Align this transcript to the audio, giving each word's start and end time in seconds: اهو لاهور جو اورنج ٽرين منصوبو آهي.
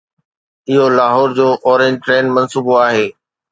اهو 0.69 0.85
لاهور 0.97 1.29
جو 1.37 1.47
اورنج 1.65 1.93
ٽرين 2.03 2.25
منصوبو 2.35 2.73
آهي. 2.87 3.07